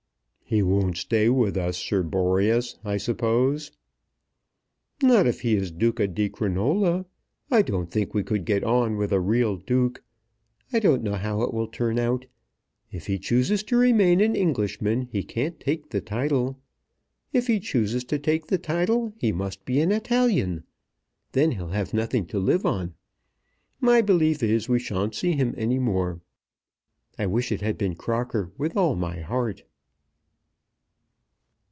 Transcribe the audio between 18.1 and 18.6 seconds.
take the